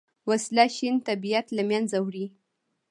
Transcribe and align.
وسله 0.29 0.65
شین 0.75 0.95
طبیعت 1.07 1.47
له 1.57 1.63
منځه 1.69 1.97
وړي 2.05 2.25